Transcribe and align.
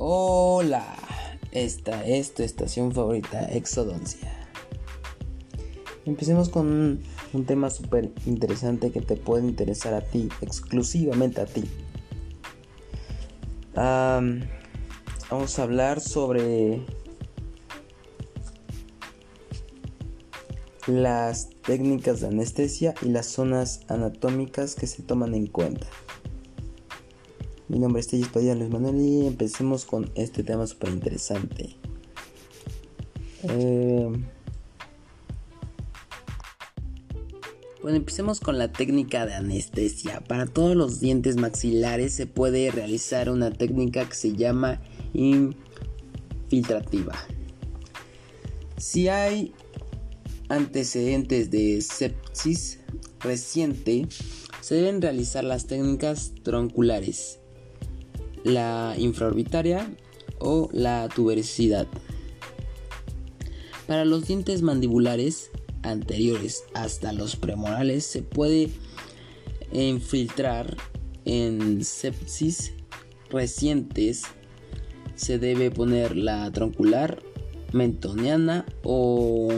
Hola, 0.00 0.94
esta 1.50 2.06
es 2.06 2.32
tu 2.32 2.44
estación 2.44 2.92
favorita, 2.92 3.46
Exodoncia. 3.46 4.32
Empecemos 6.06 6.50
con 6.50 7.00
un, 7.32 7.44
tema 7.46 7.68
súper 7.68 8.12
interesante 8.24 8.92
que 8.92 9.00
te 9.00 9.16
puede 9.16 9.44
interesar 9.44 9.94
a 9.94 10.00
ti, 10.00 10.28
exclusivamente 10.40 11.40
a 11.40 11.46
ti. 11.46 11.64
vamos 13.74 15.58
a 15.58 15.62
hablar 15.64 16.00
sobre 16.00 16.80
las 20.86 21.50
técnicas 21.66 22.20
de 22.20 22.28
anestesia 22.28 22.94
y 23.02 23.08
las 23.08 23.26
zonas 23.26 23.80
anatómicas 23.88 24.76
que 24.76 24.86
se 24.86 25.02
toman 25.02 25.34
en 25.34 25.48
cuenta. 25.48 25.88
Mi 27.68 27.78
nombre 27.78 28.00
es 28.00 28.08
Tellis 28.08 28.28
Padilla 28.28 28.54
Luis 28.54 28.70
Manuel 28.70 28.98
y 28.98 29.26
empecemos 29.26 29.84
con 29.84 30.10
este 30.14 30.42
tema 30.42 30.66
súper 30.66 30.88
interesante. 30.88 31.76
Eh, 33.42 34.08
bueno, 37.82 37.98
empecemos 37.98 38.40
con 38.40 38.56
la 38.56 38.72
técnica 38.72 39.26
de 39.26 39.34
anestesia. 39.34 40.20
Para 40.20 40.46
todos 40.46 40.76
los 40.76 40.98
dientes 40.98 41.36
maxilares 41.36 42.14
se 42.14 42.26
puede 42.26 42.70
realizar 42.70 43.28
una 43.28 43.50
técnica 43.50 44.08
que 44.08 44.14
se 44.14 44.34
llama 44.34 44.80
infiltrativa. 45.12 47.18
Si 48.78 49.08
hay 49.08 49.52
antecedentes 50.48 51.50
de 51.50 51.82
sepsis 51.82 52.80
reciente, 53.20 54.08
se 54.62 54.76
deben 54.76 55.02
realizar 55.02 55.44
las 55.44 55.66
técnicas 55.66 56.32
tronculares 56.42 57.40
la 58.44 58.94
infraorbitaria 58.98 59.88
o 60.38 60.68
la 60.72 61.08
tuberosidad. 61.08 61.86
Para 63.86 64.04
los 64.04 64.26
dientes 64.26 64.62
mandibulares 64.62 65.50
anteriores 65.82 66.64
hasta 66.74 67.12
los 67.12 67.36
premorales 67.36 68.04
se 68.04 68.22
puede 68.22 68.70
infiltrar 69.72 70.76
en 71.24 71.84
sepsis 71.84 72.72
recientes. 73.30 74.24
Se 75.14 75.38
debe 75.38 75.70
poner 75.70 76.16
la 76.16 76.50
troncular 76.52 77.22
mentoniana 77.72 78.66
o 78.82 79.48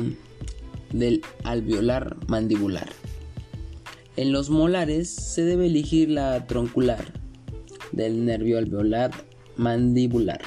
del 0.93 1.23
alveolar 1.45 2.17
mandibular. 2.29 2.89
En 4.17 4.33
los 4.33 4.51
molares 4.51 5.09
se 5.09 5.45
debe 5.45 5.67
elegir 5.67 6.11
la 6.11 6.47
troncular 6.47 7.20
del 7.93 8.25
nervio 8.25 8.59
alveolar 8.59 9.11
mandibular 9.57 10.41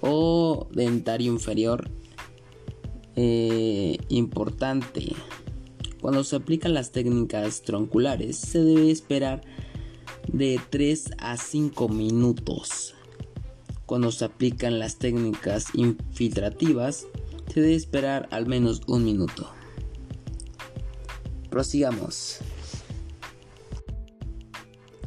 o 0.00 0.68
dentario 0.72 1.32
inferior 1.32 1.90
eh, 3.16 3.98
importante. 4.08 5.12
Cuando 6.00 6.24
se 6.24 6.36
aplican 6.36 6.74
las 6.74 6.92
técnicas 6.92 7.62
tronculares 7.62 8.36
se 8.36 8.62
debe 8.62 8.90
esperar 8.90 9.42
de 10.32 10.60
3 10.70 11.10
a 11.18 11.36
5 11.36 11.88
minutos. 11.88 12.94
Cuando 13.86 14.10
se 14.12 14.24
aplican 14.24 14.78
las 14.78 14.96
técnicas 14.96 15.66
infiltrativas 15.74 17.06
se 17.52 17.60
debe 17.60 17.74
esperar 17.74 18.28
al 18.30 18.46
menos 18.46 18.82
un 18.86 19.04
minuto. 19.04 19.50
Prosigamos. 21.50 22.38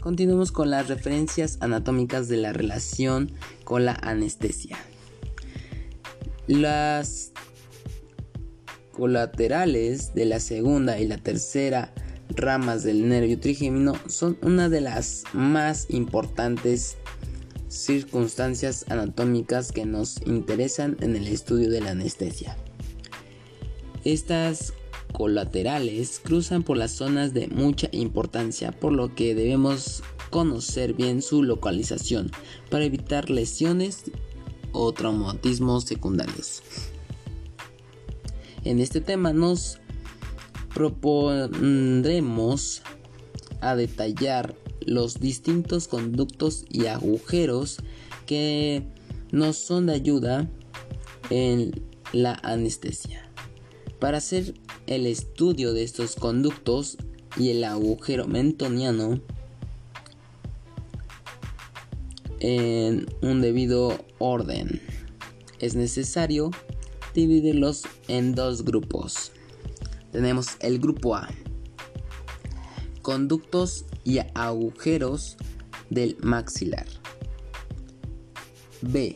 Continuamos 0.04 0.52
con 0.52 0.70
las 0.70 0.90
referencias 0.90 1.58
anatómicas 1.62 2.28
de 2.28 2.36
la 2.36 2.52
relación 2.52 3.32
con 3.64 3.86
la 3.86 3.94
anestesia. 3.94 4.78
Las 6.46 7.32
colaterales 8.92 10.14
de 10.14 10.26
la 10.26 10.42
segunda 10.42 11.00
y 11.00 11.08
la 11.08 11.20
tercera 11.20 11.94
ramas 12.36 12.84
del 12.84 13.08
nervio 13.08 13.40
trigémino 13.40 13.94
son 14.08 14.38
una 14.42 14.68
de 14.68 14.82
las 14.82 15.24
más 15.32 15.90
importantes 15.90 16.98
circunstancias 17.70 18.84
anatómicas 18.90 19.72
que 19.72 19.86
nos 19.86 20.22
interesan 20.26 20.98
en 21.00 21.16
el 21.16 21.30
estudio 21.30 21.70
de 21.70 21.80
la 21.80 21.92
anestesia. 21.92 22.58
Estas 24.04 24.74
colaterales 25.14 26.20
cruzan 26.22 26.64
por 26.64 26.78
las 26.78 26.92
zonas 26.92 27.34
de 27.34 27.48
mucha 27.48 27.88
importancia, 27.92 28.72
por 28.72 28.92
lo 28.92 29.16
que 29.16 29.36
debemos 29.36 30.04
conocer 30.30 30.94
bien 30.94 31.22
su 31.22 31.44
localización 31.44 32.32
para 32.70 32.86
evitar 32.86 33.30
lesiones 33.30 34.12
o 34.72 34.92
traumatismos 34.92 35.86
secundarios. 35.86 36.64
En 38.66 38.80
este 38.80 39.00
tema 39.00 39.32
nos 39.32 39.80
propondremos 40.74 42.82
a 43.62 43.76
detallar 43.76 44.56
los 44.82 45.20
distintos 45.20 45.88
conductos 45.88 46.66
y 46.70 46.88
agujeros 46.88 47.78
que 48.26 48.84
nos 49.32 49.58
son 49.58 49.86
de 49.86 49.94
ayuda 49.94 50.50
en 51.30 51.72
la 52.12 52.34
anestesia. 52.44 53.33
Para 54.04 54.18
hacer 54.18 54.54
el 54.86 55.08
estudio 55.08 55.72
de 55.72 55.84
estos 55.84 56.18
conductos 56.18 56.98
y 57.38 57.52
el 57.52 57.64
agujero 57.64 58.28
mentoniano 58.28 59.22
en 62.42 63.06
un 63.22 63.40
debido 63.40 63.98
orden. 64.18 64.82
Es 65.60 65.76
necesario 65.76 66.52
dividirlos 67.14 67.84
en 68.10 68.36
dos 68.36 68.66
grupos. 68.66 69.32
Tenemos 70.12 70.58
el 70.60 70.80
grupo 70.80 71.16
A, 71.16 71.30
conductos 73.02 73.86
y 74.04 74.20
agujeros 74.36 75.38
del 75.90 76.18
maxilar. 76.20 76.88
B, 78.82 79.16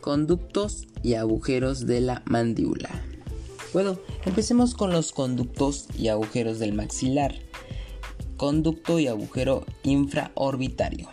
conductos 0.00 0.86
y 1.02 1.12
agujeros 1.16 1.84
de 1.84 2.00
la 2.00 2.22
mandíbula. 2.24 3.09
Bueno, 3.72 4.00
empecemos 4.24 4.74
con 4.74 4.90
los 4.90 5.12
conductos 5.12 5.86
y 5.96 6.08
agujeros 6.08 6.58
del 6.58 6.72
maxilar. 6.72 7.36
Conducto 8.36 8.98
y 8.98 9.06
agujero 9.06 9.64
infraorbitario. 9.84 11.08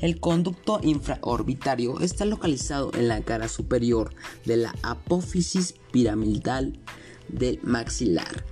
El 0.00 0.18
conducto 0.18 0.80
infraorbitario 0.82 2.00
está 2.00 2.24
localizado 2.24 2.90
en 2.94 3.06
la 3.06 3.20
cara 3.20 3.46
superior 3.46 4.12
de 4.44 4.56
la 4.56 4.74
apófisis 4.82 5.76
piramidal 5.92 6.80
del 7.28 7.60
maxilar. 7.62 8.44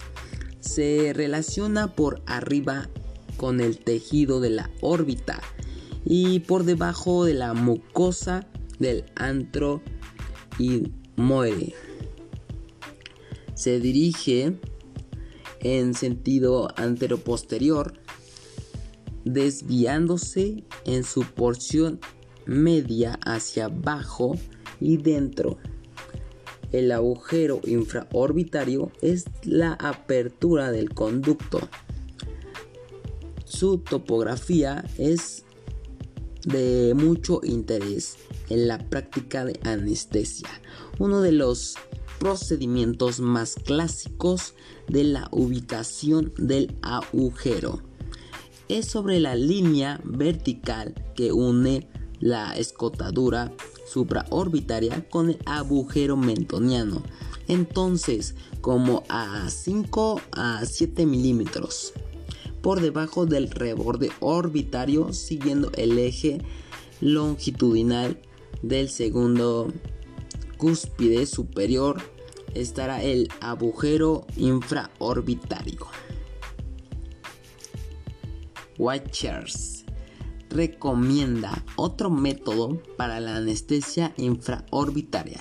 Se 0.61 1.13
relaciona 1.13 1.93
por 1.97 2.23
arriba 2.27 2.89
con 3.37 3.61
el 3.61 3.79
tejido 3.79 4.41
de 4.41 4.51
la 4.51 4.71
órbita 4.81 5.41
y 6.05 6.39
por 6.41 6.63
debajo 6.63 7.25
de 7.25 7.35
la 7.35 7.53
mucosa 7.53 8.47
del 8.79 9.07
antro 9.17 9.83
y 10.57 10.93
muere 11.17 11.75
se 13.61 13.79
dirige 13.79 14.59
en 15.61 15.93
sentido 15.93 16.69
antero-posterior, 16.77 17.93
desviándose 19.27 20.65
en 20.87 21.05
su 21.05 21.25
porción 21.25 22.01
media 22.47 23.21
hacia 23.27 23.67
abajo 23.67 24.35
y 24.81 24.97
dentro. 24.97 25.59
El 26.73 26.91
agujero 26.91 27.61
infraorbitario 27.67 28.93
es 29.03 29.27
la 29.43 29.75
apertura 29.75 30.73
del 30.73 30.95
conducto. 30.95 31.61
Su 33.45 33.77
topografía 33.77 34.87
es 34.97 35.45
de 36.47 36.95
mucho 36.97 37.43
interés 37.43 38.17
en 38.49 38.69
la 38.69 38.79
práctica 38.79 39.45
de 39.45 39.61
anestesia. 39.65 40.49
Uno 40.99 41.21
de 41.21 41.33
los 41.33 41.77
procedimientos 42.21 43.19
más 43.19 43.57
clásicos 43.57 44.55
de 44.87 45.03
la 45.03 45.29
ubicación 45.33 46.33
del 46.37 46.77
agujero. 46.83 47.81
Es 48.69 48.87
sobre 48.87 49.19
la 49.19 49.35
línea 49.35 50.01
vertical 50.05 50.95
que 51.17 51.33
une 51.33 51.89
la 52.21 52.57
escotadura 52.57 53.53
supraorbitaria 53.91 55.09
con 55.09 55.31
el 55.31 55.39
agujero 55.47 56.17
mentoniano. 56.17 57.03
Entonces, 57.49 58.37
como 58.61 59.03
a 59.09 59.49
5 59.49 60.21
a 60.33 60.65
7 60.65 61.07
milímetros 61.07 61.95
por 62.63 62.81
debajo 62.81 63.25
del 63.25 63.51
reborde 63.51 64.11
orbitario 64.21 65.13
siguiendo 65.15 65.73
el 65.77 65.99
eje 65.99 66.43
longitudinal 67.01 68.21
del 68.63 68.91
segundo 68.91 69.73
cúspide 70.61 71.25
superior 71.25 72.03
estará 72.55 73.03
el 73.03 73.29
agujero 73.41 74.27
infraorbitario. 74.37 75.87
Watchers. 78.79 79.85
recomienda 80.51 81.65
otro 81.77 82.11
método 82.11 82.83
para 82.97 83.21
la 83.21 83.37
anestesia 83.37 84.13
infraorbitaria. 84.17 85.41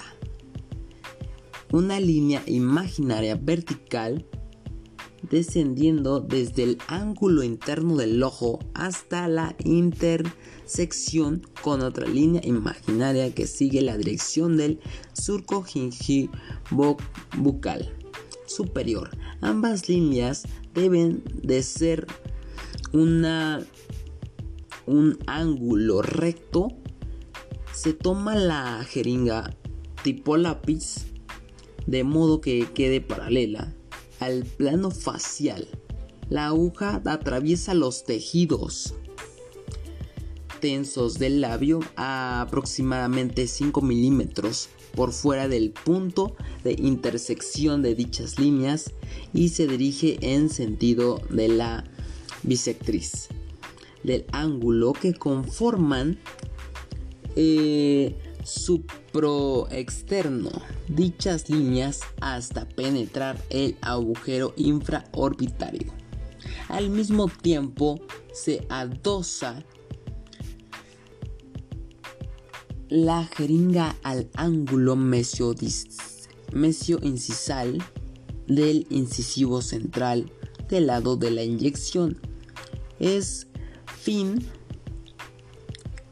Una 1.72 2.00
línea 2.00 2.42
imaginaria 2.46 3.36
vertical 3.36 4.26
descendiendo 5.30 6.22
desde 6.22 6.64
el 6.64 6.78
ángulo 6.88 7.44
interno 7.44 7.98
del 7.98 8.22
ojo 8.24 8.60
hasta 8.74 9.28
la 9.28 9.56
intersección 10.70 11.42
con 11.64 11.82
otra 11.82 12.08
línea 12.08 12.42
imaginaria 12.46 13.34
que 13.34 13.48
sigue 13.48 13.82
la 13.82 13.98
dirección 13.98 14.56
del 14.56 14.80
surco 15.14 15.64
gingivobucal 15.64 17.92
superior. 18.46 19.10
Ambas 19.42 19.90
líneas 19.90 20.44
deben 20.76 21.24
de 21.42 21.64
ser 21.64 22.06
una 22.94 23.66
un 24.86 25.18
ángulo 25.26 26.04
recto, 26.04 26.68
se 27.74 27.94
toma 27.94 28.36
la 28.36 28.84
jeringa 28.84 29.56
tipo 30.04 30.38
lápiz 30.38 31.08
de 31.88 32.04
modo 32.04 32.42
que 32.42 32.68
quede 32.76 33.02
paralela 33.02 33.74
al 34.20 34.46
plano 34.46 34.92
facial. 34.92 35.68
La 36.30 36.46
aguja 36.48 37.02
atraviesa 37.06 37.74
los 37.74 38.04
tejidos 38.04 38.94
del 40.62 41.40
labio 41.40 41.80
a 41.96 42.42
aproximadamente 42.42 43.48
5 43.48 43.82
milímetros 43.82 44.68
por 44.94 45.14
fuera 45.14 45.48
del 45.48 45.72
punto 45.72 46.36
de 46.66 46.74
intersección 46.74 47.82
de 47.82 47.96
dichas 47.96 48.38
líneas 48.38 48.92
y 49.34 49.50
se 49.50 49.68
dirige 49.68 50.18
en 50.22 50.50
sentido 50.50 51.22
de 51.30 51.48
la 51.48 51.86
bisectriz 52.44 53.30
del 54.04 54.26
ángulo 54.34 54.92
que 54.92 55.14
conforman 55.14 56.20
eh, 57.38 58.18
su 58.44 58.82
proexterno 59.14 60.52
dichas 60.90 61.50
líneas 61.50 62.02
hasta 62.20 62.68
penetrar 62.68 63.42
el 63.50 63.78
agujero 63.80 64.54
infraorbitario. 64.58 65.94
Al 66.68 66.90
mismo 66.90 67.30
tiempo 67.30 68.02
se 68.34 68.66
adosa 68.70 69.64
la 72.90 73.26
jeringa 73.26 73.96
al 74.04 74.30
ángulo 74.36 74.96
mesio 74.96 75.54
incisal 77.02 77.78
del 78.48 78.88
incisivo 78.90 79.62
central 79.62 80.32
del 80.68 80.88
lado 80.88 81.16
de 81.16 81.32
la 81.32 81.44
inyección. 81.44 82.20
Es 83.00 83.48
fin, 83.86 84.44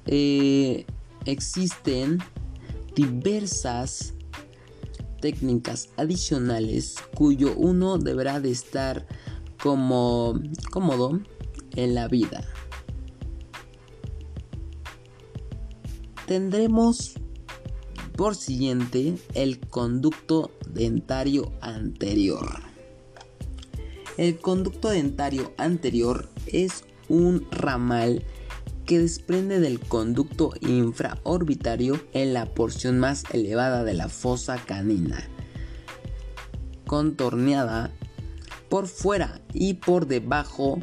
eh, 0.06 0.86
existen 1.26 2.20
diversas 2.96 4.14
técnicas 5.20 5.90
adicionales 5.98 6.96
cuyo 7.16 7.56
uno 7.56 7.98
deberá 7.98 8.40
de 8.40 8.52
estar 8.52 9.08
como 9.62 10.40
cómodo 10.72 11.20
en 11.76 11.96
la 11.96 12.08
vida. 12.08 12.46
Tendremos 16.28 17.14
por 18.18 18.36
siguiente 18.36 19.16
el 19.34 19.62
conducto 19.62 20.52
dentario 20.70 21.54
anterior. 21.62 22.46
El 24.18 24.38
conducto 24.38 24.90
dentario 24.90 25.54
anterior 25.58 26.28
es 26.48 26.84
un 27.08 27.48
ramal 27.50 28.26
que 28.86 29.00
desprende 29.00 29.62
del 29.62 29.80
conducto 29.80 30.52
infraorbitario 30.60 31.98
en 32.12 32.34
la 32.34 32.54
porción 32.54 33.00
más 33.00 33.24
elevada 33.32 33.86
de 33.86 33.94
la 33.94 34.10
fosa 34.10 34.58
canina, 34.58 35.30
contorneada 36.86 37.94
por 38.68 38.88
fuera 38.88 39.40
y 39.54 39.76
por 39.76 40.08
debajo 40.08 40.82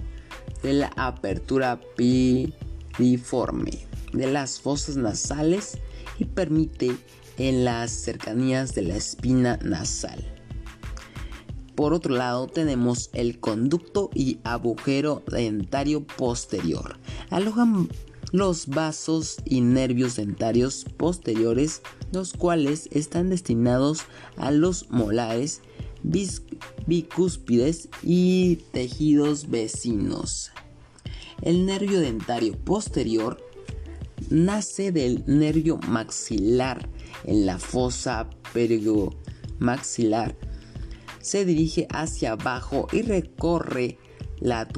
de 0.62 0.72
la 0.72 0.90
apertura 0.96 1.80
piriforme 1.96 3.93
de 4.14 4.32
las 4.32 4.60
fosas 4.60 4.96
nasales 4.96 5.78
y 6.18 6.24
permite 6.24 6.96
en 7.36 7.64
las 7.64 7.90
cercanías 7.90 8.74
de 8.74 8.82
la 8.82 8.96
espina 8.96 9.58
nasal. 9.62 10.24
Por 11.74 11.92
otro 11.92 12.14
lado 12.14 12.46
tenemos 12.46 13.10
el 13.12 13.40
conducto 13.40 14.10
y 14.14 14.38
agujero 14.44 15.24
dentario 15.26 16.06
posterior. 16.06 16.98
Alojan 17.30 17.88
los 18.30 18.68
vasos 18.68 19.36
y 19.44 19.60
nervios 19.60 20.16
dentarios 20.16 20.86
posteriores, 20.96 21.82
los 22.12 22.32
cuales 22.32 22.88
están 22.92 23.30
destinados 23.30 24.02
a 24.36 24.50
los 24.52 24.90
molares, 24.90 25.62
bicúspides 26.86 27.88
y 28.02 28.56
tejidos 28.72 29.50
vecinos. 29.50 30.52
El 31.42 31.66
nervio 31.66 32.00
dentario 32.00 32.56
posterior 32.56 33.38
nace 34.34 34.90
del 34.90 35.22
nervio 35.26 35.78
maxilar 35.88 36.88
en 37.24 37.46
la 37.46 37.58
fosa 37.58 38.28
maxilar 39.58 40.36
se 41.20 41.44
dirige 41.44 41.86
hacia 41.90 42.32
abajo 42.32 42.88
y 42.92 43.02
recorre 43.02 43.96
la, 44.40 44.68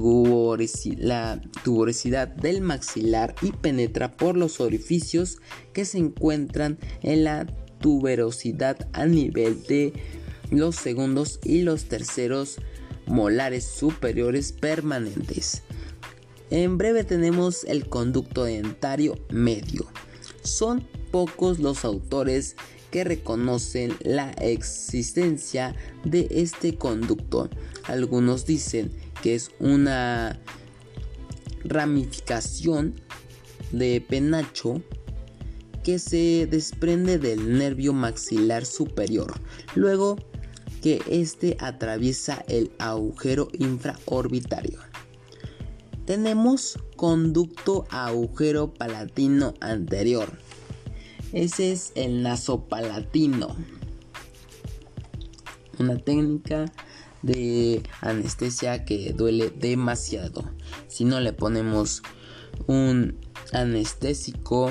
tuberosidad 1.65 2.29
del 2.29 2.61
maxilar 2.61 3.35
y 3.43 3.53
penetra 3.53 4.13
por 4.13 4.37
los 4.37 4.61
orificios 4.61 5.39
que 5.73 5.85
se 5.85 5.99
encuentran 5.99 6.79
en 7.03 7.25
la 7.25 7.47
tuberosidad 7.81 8.89
a 8.93 9.07
nivel 9.07 9.63
de 9.65 9.93
los 10.51 10.77
segundos 10.77 11.41
y 11.43 11.63
los 11.63 11.87
terceros 11.87 12.59
molares 13.07 13.65
superiores 13.65 14.53
permanentes. 14.53 15.63
En 16.51 16.79
breve 16.79 17.03
tenemos 17.03 17.65
el 17.65 17.89
conducto 17.89 18.45
dentario 18.45 19.19
medio. 19.31 19.87
Son 20.43 20.87
pocos 21.11 21.59
los 21.59 21.85
autores 21.85 22.55
que 22.93 23.03
reconocen 23.03 23.97
la 24.01 24.31
existencia 24.31 25.75
de 26.05 26.29
este 26.31 26.77
conducto. 26.77 27.51
Algunos 27.85 28.47
dicen 28.47 28.93
que 29.23 29.35
es 29.35 29.51
una 29.59 30.41
ramificación 31.65 32.95
de 33.73 34.01
penacho 34.01 34.83
que 35.83 35.99
se 35.99 36.47
desprende 36.49 37.19
del 37.19 37.59
nervio 37.59 37.93
maxilar 37.93 38.67
superior, 38.67 39.35
luego 39.75 40.17
que 40.81 41.03
éste 41.09 41.57
atraviesa 41.59 42.45
el 42.49 42.71
agujero 42.79 43.49
infraorbitario. 43.59 44.86
Tenemos 46.07 46.79
conducto 46.97 47.85
agujero 47.91 48.73
palatino 48.73 49.55
anterior, 49.61 50.39
ese 51.33 51.73
es 51.73 51.93
el 51.97 52.23
nasopalatino. 52.23 53.57
Una 55.79 55.99
técnica 55.99 56.73
de 57.23 57.83
anestesia 58.01 58.85
que 58.85 59.13
duele 59.13 59.51
demasiado. 59.51 60.45
Si 60.87 61.05
no 61.05 61.21
le 61.21 61.33
ponemos 61.33 62.03
un 62.69 63.19
anestésico 63.53 64.71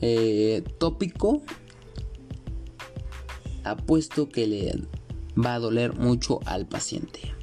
eh, 0.00 0.64
tópico, 0.78 1.42
apuesto 3.62 4.28
que 4.28 4.46
le 4.46 4.82
va 5.36 5.54
a 5.54 5.58
doler 5.58 5.94
mucho 5.94 6.40
al 6.46 6.66
paciente. 6.66 7.34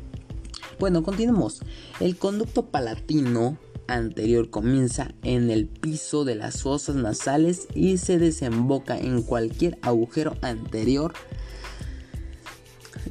Bueno, 0.82 1.04
continuemos. 1.04 1.62
El 2.00 2.18
conducto 2.18 2.72
palatino 2.72 3.60
anterior 3.86 4.50
comienza 4.50 5.14
en 5.22 5.52
el 5.52 5.68
piso 5.68 6.26
de 6.26 6.34
las 6.34 6.64
fosas 6.64 6.96
nasales 6.96 7.68
y 7.76 8.00
se 8.00 8.18
desemboca 8.18 8.98
en 8.98 9.22
cualquier 9.22 9.78
agujero 9.84 10.38
anterior 10.42 11.14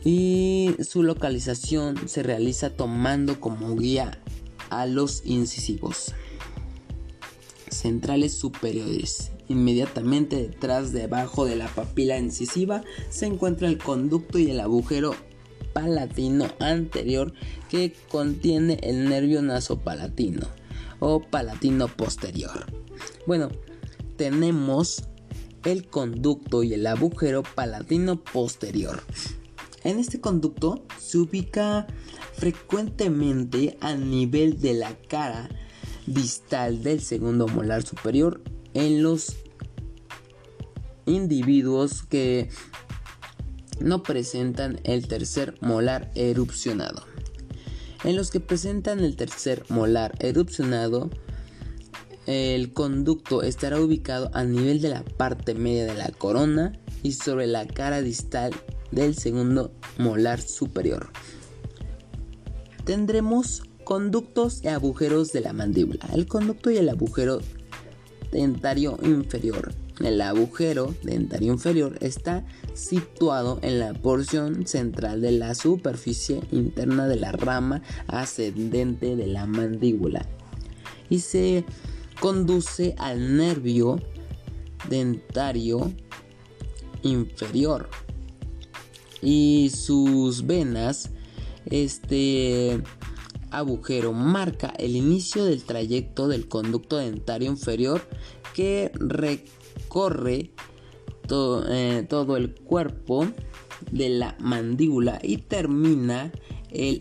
y 0.04 0.74
su 0.80 1.04
localización 1.04 2.08
se 2.08 2.24
realiza 2.24 2.70
tomando 2.70 3.38
como 3.38 3.76
guía 3.76 4.20
a 4.70 4.86
los 4.86 5.24
incisivos 5.24 6.12
centrales 7.68 8.34
superiores. 8.34 9.30
Inmediatamente 9.46 10.34
detrás 10.34 10.90
debajo 10.90 11.44
de 11.44 11.54
la 11.54 11.68
papila 11.68 12.18
incisiva 12.18 12.82
se 13.10 13.26
encuentra 13.26 13.68
el 13.68 13.78
conducto 13.78 14.40
y 14.40 14.50
el 14.50 14.58
agujero 14.58 15.14
palatino 15.72 16.46
anterior 16.58 17.32
que 17.68 17.94
contiene 18.10 18.78
el 18.82 19.08
nervio 19.08 19.42
nasopalatino 19.42 20.46
o 20.98 21.20
palatino 21.20 21.88
posterior. 21.88 22.66
Bueno, 23.26 23.50
tenemos 24.16 25.04
el 25.64 25.86
conducto 25.86 26.62
y 26.62 26.74
el 26.74 26.86
agujero 26.86 27.42
palatino 27.42 28.22
posterior. 28.22 29.02
En 29.82 29.98
este 29.98 30.20
conducto 30.20 30.84
se 30.98 31.18
ubica 31.18 31.86
frecuentemente 32.34 33.78
a 33.80 33.94
nivel 33.94 34.60
de 34.60 34.74
la 34.74 34.94
cara 35.08 35.48
distal 36.06 36.82
del 36.82 37.00
segundo 37.00 37.48
molar 37.48 37.82
superior 37.82 38.42
en 38.74 39.02
los 39.02 39.36
individuos 41.06 42.02
que 42.02 42.48
no 43.80 44.02
presentan 44.02 44.80
el 44.84 45.08
tercer 45.08 45.54
molar 45.60 46.10
erupcionado. 46.14 47.04
En 48.04 48.16
los 48.16 48.30
que 48.30 48.40
presentan 48.40 49.00
el 49.00 49.16
tercer 49.16 49.64
molar 49.68 50.14
erupcionado, 50.20 51.10
el 52.26 52.72
conducto 52.72 53.42
estará 53.42 53.80
ubicado 53.80 54.30
a 54.34 54.44
nivel 54.44 54.80
de 54.80 54.90
la 54.90 55.02
parte 55.02 55.54
media 55.54 55.86
de 55.86 55.94
la 55.94 56.10
corona 56.10 56.78
y 57.02 57.12
sobre 57.12 57.46
la 57.46 57.66
cara 57.66 58.02
distal 58.02 58.52
del 58.90 59.14
segundo 59.14 59.72
molar 59.98 60.40
superior. 60.40 61.10
Tendremos 62.84 63.62
conductos 63.84 64.62
y 64.62 64.68
agujeros 64.68 65.32
de 65.32 65.40
la 65.40 65.52
mandíbula. 65.52 66.06
El 66.14 66.26
conducto 66.26 66.70
y 66.70 66.76
el 66.78 66.88
agujero 66.88 67.40
dentario 68.30 68.98
inferior. 69.02 69.72
El 70.02 70.22
agujero 70.22 70.94
dentario 71.02 71.52
inferior 71.52 71.98
está 72.00 72.44
situado 72.72 73.58
en 73.62 73.78
la 73.78 73.92
porción 73.92 74.66
central 74.66 75.20
de 75.20 75.32
la 75.32 75.54
superficie 75.54 76.40
interna 76.50 77.06
de 77.06 77.16
la 77.16 77.32
rama 77.32 77.82
ascendente 78.06 79.14
de 79.14 79.26
la 79.26 79.46
mandíbula 79.46 80.26
y 81.10 81.18
se 81.18 81.64
conduce 82.18 82.94
al 82.98 83.36
nervio 83.36 84.00
dentario 84.88 85.92
inferior. 87.02 87.90
Y 89.20 89.70
sus 89.74 90.46
venas 90.46 91.10
este 91.66 92.82
agujero 93.50 94.14
marca 94.14 94.72
el 94.78 94.96
inicio 94.96 95.44
del 95.44 95.62
trayecto 95.64 96.26
del 96.26 96.48
conducto 96.48 96.96
dentario 96.96 97.50
inferior 97.50 98.00
que 98.54 98.90
recorre 98.94 99.59
eh, 101.68 102.06
todo 102.08 102.36
el 102.36 102.54
cuerpo 102.54 103.26
de 103.90 104.08
la 104.08 104.36
mandíbula 104.40 105.20
y 105.22 105.38
termina 105.38 106.32
el 106.70 107.00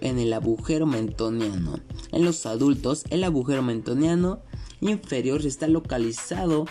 en 0.00 0.18
el 0.18 0.32
agujero 0.32 0.86
mentoniano. 0.86 1.78
En 2.12 2.24
los 2.24 2.46
adultos, 2.46 3.04
el 3.10 3.24
agujero 3.24 3.62
mentoniano 3.62 4.42
inferior 4.80 5.44
está 5.46 5.68
localizado 5.68 6.66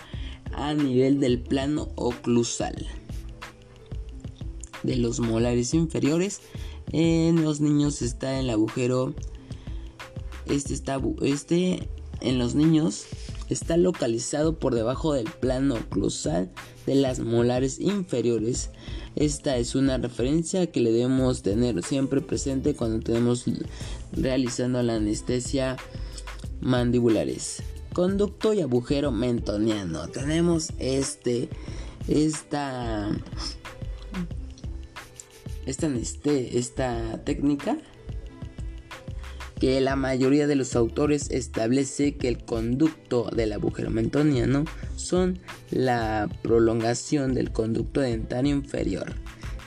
a 0.52 0.74
nivel 0.74 1.20
del 1.20 1.40
plano 1.40 1.88
oclusal 1.96 2.86
de 4.82 4.96
los 4.96 5.20
molares 5.20 5.74
inferiores. 5.74 6.40
En 6.92 7.42
los 7.42 7.60
niños 7.60 8.02
está 8.02 8.38
el 8.38 8.50
agujero. 8.50 9.14
Este 10.46 10.74
está 10.74 11.00
este 11.22 11.88
en 12.20 12.38
los 12.38 12.54
niños 12.54 13.06
está 13.48 13.76
localizado 13.76 14.58
por 14.58 14.74
debajo 14.74 15.14
del 15.14 15.30
plano 15.30 15.74
oclusal 15.74 16.50
de 16.86 16.94
las 16.94 17.20
molares 17.20 17.80
inferiores. 17.80 18.70
Esta 19.16 19.56
es 19.56 19.74
una 19.74 19.98
referencia 19.98 20.66
que 20.70 20.80
le 20.80 20.92
debemos 20.92 21.42
tener 21.42 21.82
siempre 21.82 22.20
presente 22.20 22.74
cuando 22.74 23.00
tenemos 23.00 23.44
realizando 24.12 24.82
la 24.82 24.96
anestesia 24.96 25.76
mandibulares. 26.60 27.62
Conducto 27.92 28.52
y 28.52 28.60
agujero 28.60 29.12
mentoniano. 29.12 30.08
Tenemos 30.08 30.70
este 30.78 31.48
esta 32.08 33.10
esta, 35.66 35.86
esta 35.86 37.24
técnica 37.24 37.78
que 39.58 39.80
la 39.80 39.96
mayoría 39.96 40.46
de 40.46 40.56
los 40.56 40.76
autores 40.76 41.30
establece 41.30 42.16
que 42.16 42.28
el 42.28 42.44
conducto 42.44 43.30
del 43.34 43.52
agujero 43.52 43.90
mentoniano 43.90 44.64
son 44.96 45.38
la 45.70 46.28
prolongación 46.42 47.34
del 47.34 47.52
conducto 47.52 48.00
dentario 48.00 48.54
inferior. 48.54 49.12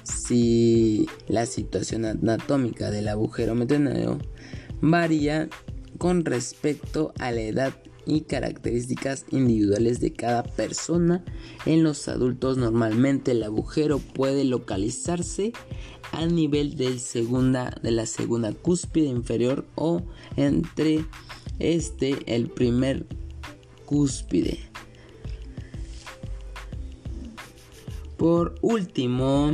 Si 0.04 1.08
la 1.28 1.46
situación 1.46 2.06
anatómica 2.06 2.92
del 2.92 3.08
agujero 3.08 3.56
mentoniano 3.56 4.20
varía 4.82 5.50
con 5.98 6.26
respecto 6.26 7.14
a 7.20 7.32
la 7.32 7.42
edad 7.42 7.74
y 8.08 8.22
características 8.22 9.26
individuales 9.30 10.00
de 10.00 10.14
cada 10.14 10.44
persona. 10.44 11.24
En 11.66 11.84
los 11.84 12.08
adultos 12.08 12.58
normalmente 12.58 13.32
el 13.32 13.44
agujero 13.44 14.00
puede 14.00 14.46
localizarse 14.46 15.52
a 16.14 16.26
nivel 16.26 16.78
de 16.78 16.98
la 17.92 18.06
segunda 18.06 18.52
cúspide 18.54 19.08
inferior 19.08 19.66
o 19.76 20.02
entre 20.38 21.06
este 21.60 22.18
el 22.34 22.50
primer 22.50 23.06
cúspide. 23.86 24.60
Por 28.18 28.56
último, 28.62 29.52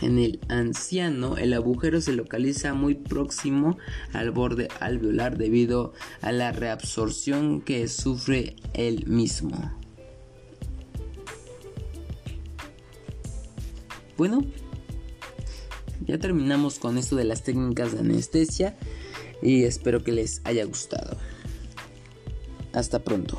en 0.00 0.18
el 0.18 0.40
anciano, 0.48 1.36
el 1.36 1.52
agujero 1.52 2.00
se 2.00 2.12
localiza 2.12 2.74
muy 2.74 2.94
próximo 2.94 3.78
al 4.12 4.30
borde 4.30 4.68
alveolar 4.80 5.36
debido 5.36 5.92
a 6.20 6.32
la 6.32 6.52
reabsorción 6.52 7.60
que 7.60 7.88
sufre 7.88 8.56
el 8.74 9.06
mismo. 9.06 9.72
Bueno, 14.16 14.44
ya 16.06 16.18
terminamos 16.18 16.78
con 16.78 16.98
esto 16.98 17.16
de 17.16 17.24
las 17.24 17.42
técnicas 17.44 17.92
de 17.92 18.00
anestesia 18.00 18.76
y 19.42 19.64
espero 19.64 20.02
que 20.02 20.12
les 20.12 20.40
haya 20.44 20.64
gustado. 20.64 21.16
Hasta 22.72 23.02
pronto. 23.02 23.38